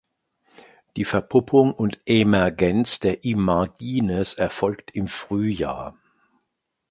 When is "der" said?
2.99-3.23